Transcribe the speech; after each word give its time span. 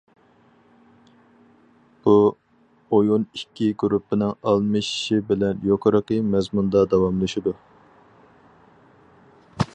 بۇ 2.05 2.13
ئويۇن 2.21 3.27
ئىككى 3.39 3.67
گۇرۇپپىنىڭ 3.83 4.33
ئالمىشىشى 4.53 5.21
بىلەن 5.29 5.63
يۇقىرىقى 5.73 6.19
مەزمۇندا 6.33 6.85
داۋاملىشىدۇ. 6.95 7.55